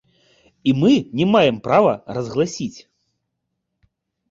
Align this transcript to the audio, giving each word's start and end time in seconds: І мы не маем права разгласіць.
І 0.71 0.71
мы 0.83 0.93
не 1.19 1.27
маем 1.33 1.61
права 1.69 1.93
разгласіць. 2.19 2.79